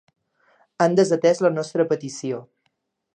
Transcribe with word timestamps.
Han 0.85 0.95
desatès 0.99 1.43
la 1.47 1.53
nostra 1.59 1.87
petició. 1.91 2.41